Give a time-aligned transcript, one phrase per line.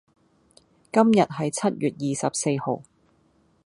[0.91, 2.81] 今日係七月二十四號